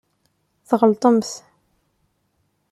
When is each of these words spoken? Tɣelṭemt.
Tɣelṭemt. 0.69 1.31